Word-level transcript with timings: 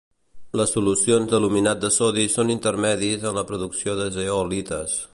Les 0.61 0.71
solucions 0.77 1.27
d'aluminat 1.33 1.83
de 1.85 1.93
sodi 1.97 2.25
són 2.37 2.51
intermedis 2.57 3.31
en 3.33 3.41
la 3.41 3.47
producció 3.53 3.99
de 4.01 4.13
zeolites. 4.21 5.03